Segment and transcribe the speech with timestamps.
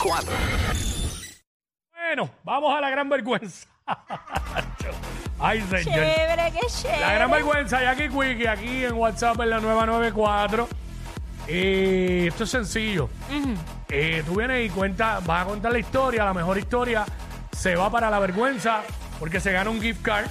[0.00, 0.32] 994.
[1.92, 3.68] Bueno, vamos a la gran vergüenza.
[5.38, 5.84] Ay, señor.
[5.84, 7.00] Chévere, qué chévere.
[7.00, 10.68] La gran vergüenza, Jackie Quickie, aquí en WhatsApp en la nueva 94.
[11.48, 13.08] Eh, esto es sencillo.
[13.88, 17.04] Eh, tú vienes y cuenta, vas a contar la historia, la mejor historia
[17.56, 18.82] se va para la vergüenza,
[19.18, 20.26] porque se gana un gift card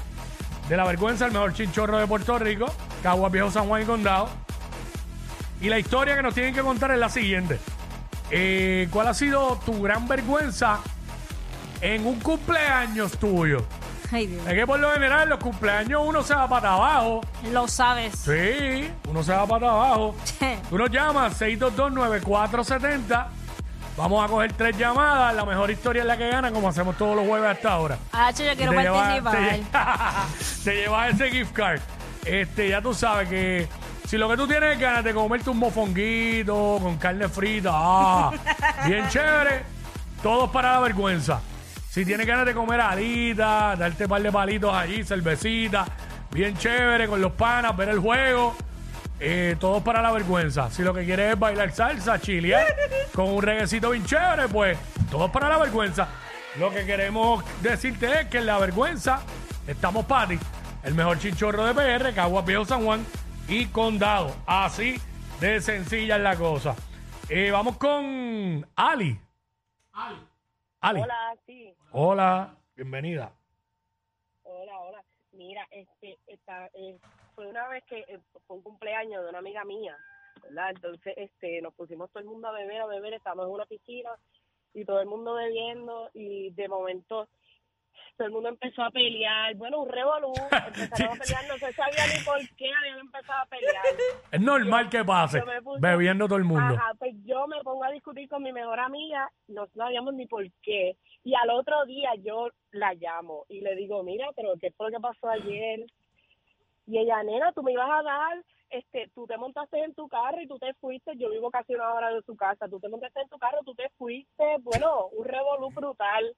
[0.67, 2.73] de la vergüenza, el mejor chinchorro de Puerto Rico,
[3.03, 4.29] Caguas Viejo San Juan y Condado.
[5.61, 7.59] Y la historia que nos tienen que contar es la siguiente.
[8.31, 10.79] Eh, ¿Cuál ha sido tu gran vergüenza
[11.81, 13.65] en un cumpleaños tuyo?
[14.11, 14.45] Ay, Dios.
[14.47, 17.21] Es que por lo general en los cumpleaños uno se va para abajo.
[17.51, 18.13] Lo sabes.
[18.17, 20.15] Sí, uno se va para abajo.
[20.69, 23.27] Tú nos llamas 6229470.
[23.97, 25.35] Vamos a coger tres llamadas.
[25.35, 27.97] La mejor historia es la que gana, como hacemos todos los jueves hasta ahora.
[28.13, 29.37] Hacho, yo quiero te llevas- participar.
[29.37, 31.81] te lle- te llevas ese gift card.
[32.25, 33.67] Este, ya tú sabes que
[34.09, 38.31] si lo que tú tienes es ganas de comerte un mofonguito con carne frita, ah,
[38.87, 39.61] bien chévere,
[40.23, 41.39] todos para la vergüenza.
[41.91, 45.85] Si tienes ganas de comer alitas, darte un par de palitos allí, cervecita,
[46.31, 48.55] bien chévere con los panas, ver el juego,
[49.19, 50.71] eh, todos para la vergüenza.
[50.71, 52.65] Si lo que quieres es bailar salsa, chilear,
[53.13, 54.75] con un reguecito bien chévere, pues
[55.11, 56.07] todos para la vergüenza.
[56.57, 59.21] Lo que queremos decirte es que en la vergüenza
[59.67, 60.39] estamos para ti.
[60.81, 63.05] El mejor chinchorro de PR, Caguas Viejo San Juan
[63.49, 64.29] y Condado.
[64.45, 64.97] Así
[65.41, 66.75] de sencilla es la cosa.
[67.29, 69.19] Eh, vamos con Ali.
[70.81, 71.01] Ali.
[71.01, 71.73] Hola, sí.
[71.91, 73.33] Hola, bienvenida.
[74.43, 75.03] Hola, hola.
[75.31, 76.99] Mira, este, esta, eh,
[77.33, 79.97] fue una vez que eh, fue un cumpleaños de una amiga mía,
[80.43, 80.69] ¿verdad?
[80.69, 84.11] Entonces, este, nos pusimos todo el mundo a beber, a beber, estábamos en una piscina
[84.75, 87.27] y todo el mundo bebiendo y de momento
[88.19, 89.55] todo el mundo empezó a pelear.
[89.55, 93.45] Bueno, un revolú, empezaron a pelear, no se sabía ni por qué habían empezado a
[93.45, 93.83] pelear.
[94.29, 96.75] Es normal que pase, Yo me puse- bebiendo todo el mundo.
[96.75, 100.45] Ajá, pues yo me pongo a discutir con mi mejor amiga, no sabíamos ni por
[100.61, 100.97] qué.
[101.23, 104.97] Y al otro día yo la llamo y le digo, mira, pero ¿qué fue lo
[104.97, 105.85] que pasó ayer?
[106.87, 110.41] Y ella, nena, tú me ibas a dar, este, tú te montaste en tu carro
[110.41, 113.21] y tú te fuiste, yo vivo casi una hora de su casa, tú te montaste
[113.21, 116.35] en tu carro, tú te fuiste, bueno, un revolú brutal.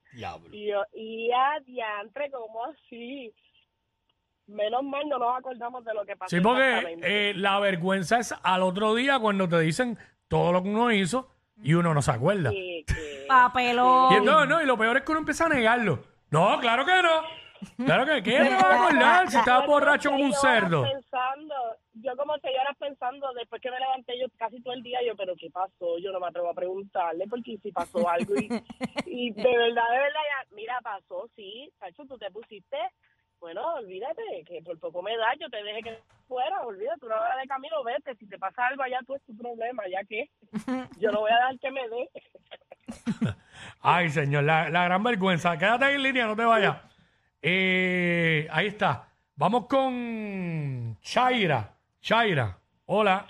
[0.50, 3.32] Y yo, y a diantre, ¿cómo así?
[4.46, 6.34] Menos mal no nos acordamos de lo que pasó.
[6.34, 9.98] Sí, porque eh, la vergüenza es al otro día cuando te dicen
[10.28, 11.28] todo lo que uno hizo
[11.62, 12.50] y uno no se acuerda.
[13.28, 14.12] Papelón.
[14.12, 16.04] Y entonces, no, y lo peor es que uno empieza a negarlo.
[16.30, 17.42] No, claro que no.
[17.84, 20.84] Claro que ¿qué me va a acordar si estaba borracho como un cerdo?
[22.12, 25.16] Yo como seis horas pensando, después que me levanté yo casi todo el día, yo,
[25.16, 25.96] pero ¿qué pasó?
[25.98, 28.48] Yo no me atrevo a preguntarle porque si pasó algo y,
[29.06, 32.76] y de verdad, de verdad, ya, mira, pasó, sí, Sacho, tú te pusiste,
[33.40, 37.36] bueno, olvídate, que por poco me da, yo te dejé que fuera, olvídate, una hora
[37.38, 40.28] de camino, vete, si te pasa algo allá, tú es tu problema, ya que
[40.98, 42.10] yo no voy a dejar que me dé.
[43.80, 45.56] Ay, señor, la, la gran vergüenza.
[45.56, 46.76] Quédate ahí en línea, no te vayas.
[47.40, 49.08] Eh, ahí está.
[49.34, 51.71] Vamos con Chaira.
[52.02, 53.26] Chaira, hola.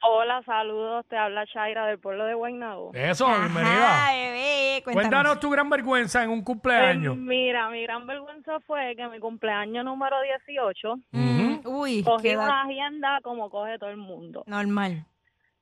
[0.00, 1.04] Hola, saludos.
[1.08, 2.92] Te habla Shaira del pueblo de Guaynabo.
[2.94, 4.06] Eso, Ajá, bienvenida.
[4.12, 4.94] bebé, cuéntanos.
[4.94, 7.16] Cuéntanos tu gran vergüenza en un Pues, cumpleaños.
[7.16, 12.62] mira, mi gran vergüenza fue que mi cumpleaños número 18 Mm, uy, cogí da- una
[12.62, 14.44] agenda como coge todo el mundo.
[14.46, 15.04] normal.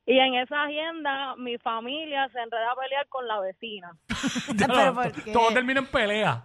[0.04, 3.96] Y en esa agenda mi familia se enreda a pelear con la vecina.
[4.68, 5.32] Pero ¿por qué?
[5.32, 6.44] Todo termina en pelea.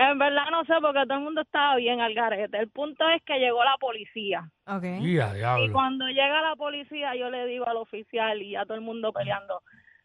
[0.00, 2.56] En verdad no sé porque todo el mundo estaba bien al garete.
[2.56, 4.48] El punto es que llegó la policía.
[4.68, 4.84] Ok.
[5.02, 9.12] Y cuando llega la policía yo le digo al oficial y a todo el mundo
[9.12, 9.60] peleando,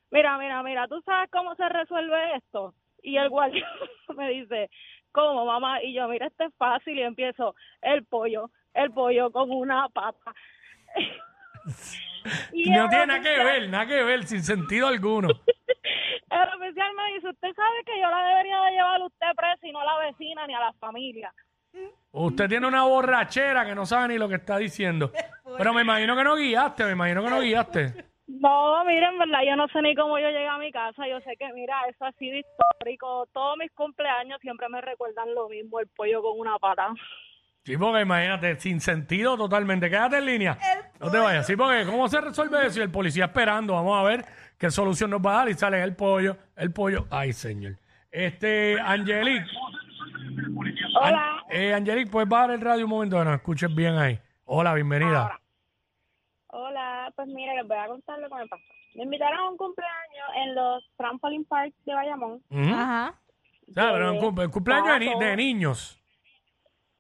[0.10, 2.74] mira, mira, mira, ¿tú sabes cómo se resuelve esto?
[3.04, 3.68] Y el guardia
[4.18, 4.72] me dice,
[5.12, 5.84] ¿cómo, mamá?
[5.84, 7.54] Y yo, mira, esto es fácil y empiezo,
[7.84, 10.34] el pollo, el pollo con una papa.
[12.54, 15.28] Y No tiene nada que ver, nada que ver, sin sentido alguno.
[16.34, 19.68] El oficial me dice, usted sabe que yo la debería de llevar a usted presa
[19.68, 21.32] y no a la vecina ni a la familia.
[22.12, 25.12] Usted tiene una borrachera que no sabe ni lo que está diciendo.
[25.58, 28.14] Pero me imagino que no guiaste, me imagino que no guiaste.
[28.26, 31.08] No, miren, verdad, yo no sé ni cómo yo llegué a mi casa.
[31.08, 33.28] Yo sé que, mira, eso ha sido histórico.
[33.32, 36.94] Todos mis cumpleaños siempre me recuerdan lo mismo, el pollo con una pata.
[37.66, 39.90] Sí, porque imagínate, sin sentido totalmente.
[39.90, 40.58] Quédate en línea.
[41.00, 41.48] No te vayas.
[41.48, 42.80] Sí, porque ¿cómo se resuelve eso?
[42.80, 43.74] Y el policía esperando.
[43.74, 44.26] Vamos a ver
[44.58, 45.50] qué solución nos va a dar.
[45.50, 47.08] Y sale el pollo, el pollo.
[47.10, 47.78] Ay, señor.
[48.12, 49.46] Este, Angelique.
[51.00, 51.38] Hola.
[51.38, 54.20] An- eh, Angelique, ¿puedes bajar el radio un momento que nos escuches bien ahí?
[54.46, 55.22] Hola, bienvenida.
[55.22, 55.40] Ahora.
[56.48, 58.64] Hola, pues mire, les voy a contar lo que me pasó.
[58.96, 62.42] Me invitaron a un cumpleaños en los Trampoline Park de Bayamón.
[62.52, 63.16] Ajá.
[63.70, 66.03] O sea, pero un cum- cumpleaños de, ni- de niños.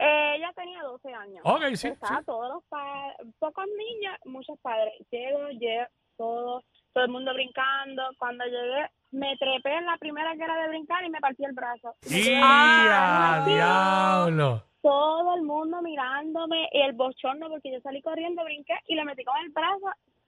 [0.06, 1.42] Eh, ella tenía 12 años.
[1.46, 2.26] Ok, sí, Estaba sí.
[2.26, 4.94] todos los padres, pocos niños, muchos padres.
[5.10, 5.86] Llego, llego,
[6.18, 6.64] todos,
[6.94, 8.04] todo el mundo brincando.
[8.18, 11.54] Cuando llegué, me trepé en la primera que era de brincar y me partí el
[11.54, 11.96] brazo.
[12.10, 14.64] ¡Y Ah, a diablo!
[14.82, 19.24] Todo el mundo mirándome, y el bochorno, porque yo salí corriendo, brinqué y le metí
[19.24, 19.86] con el brazo,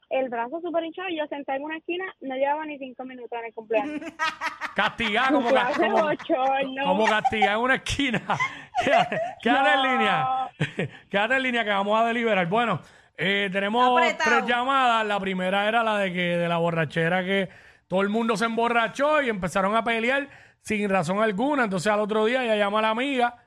[0.10, 3.38] el brazo súper hinchado y yo senté en una esquina, no llevaba ni cinco minutos
[3.38, 4.02] en el cumpleaños.
[4.76, 8.22] Castigada como, como, como castigada en una esquina.
[8.84, 10.28] Quédate, quédate en línea.
[11.10, 12.48] Quédate en línea que vamos a deliberar.
[12.48, 12.82] Bueno,
[13.18, 14.38] eh, tenemos Apretado.
[14.38, 15.06] tres llamadas.
[15.06, 17.50] La primera era la de que de la borrachera que
[17.88, 20.28] todo el mundo se emborrachó y empezaron a pelear
[20.62, 21.64] sin razón alguna.
[21.66, 23.38] Entonces al otro día ella llama a la amiga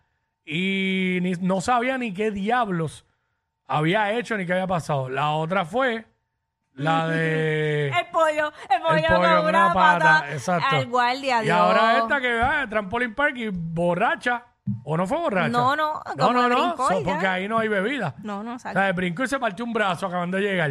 [0.45, 3.05] y ni- no sabía ni qué diablos
[3.67, 5.09] había hecho ni qué había pasado.
[5.11, 6.07] La otra fue
[6.75, 7.89] la de...
[7.89, 10.77] El pollo, el pollo, con una pata, exacto.
[10.77, 11.57] Al guardia, Y Dios.
[11.59, 14.45] ahora esta que va a Trampoline Park y borracha.
[14.85, 15.49] ¿O no fue borracha?
[15.49, 16.57] No, no, No, como no, no.
[16.67, 17.11] brincó so- y ya.
[17.13, 18.15] porque ahí no hay bebida.
[18.23, 18.81] No, no, O saca.
[18.81, 20.71] sea, brincó y se partió un brazo acabando de llegar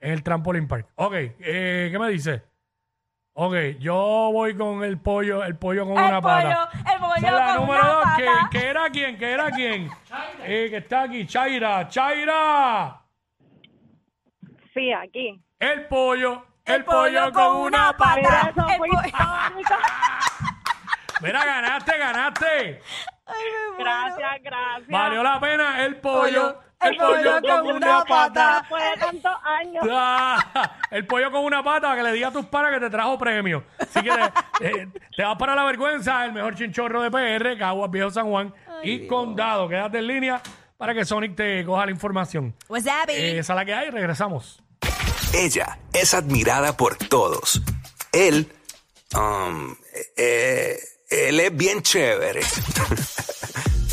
[0.00, 0.88] en el Trampoline Park.
[0.96, 2.42] Ok, eh, ¿qué me dice?
[3.36, 3.94] Ok, yo
[4.32, 6.70] voy con el pollo, el pollo con El una pollo, pata.
[6.92, 8.48] el pollo Esa es la con número una dos, que, pata.
[8.52, 9.90] que era quién, que era quién.
[10.44, 13.00] Eh, que está aquí, Chaira, Chaira.
[14.72, 15.42] Sí, aquí.
[15.58, 18.16] El pollo, el, pollo, con una pata.
[18.16, 19.00] Mira, eso El fue pollo.
[19.04, 19.74] histórico.
[21.22, 22.80] Mira, ganaste, ganaste.
[23.78, 24.88] Gracias, gracias.
[24.88, 26.54] Valió la pena el pollo.
[26.54, 28.60] Pollo, El pollo con una pata.
[28.60, 29.84] Después de tantos años.
[29.90, 32.90] Ah, el pollo con una pata para que le diga a tus panas que te
[32.90, 33.64] trajo premio.
[33.78, 34.10] Así que
[34.58, 38.26] te, eh, te vas para la vergüenza, el mejor chinchorro de PR, Caguas Viejo San
[38.28, 39.68] Juan y Condado.
[39.68, 40.42] Quédate en línea
[40.76, 42.54] para que Sonic te coja la información.
[42.68, 44.62] What's up, Eh, esa es la que hay, regresamos.
[45.32, 47.62] Ella es admirada por todos.
[48.12, 48.52] Él,
[49.16, 49.74] um,
[50.16, 50.78] eh,
[51.08, 52.40] él es bien chévere.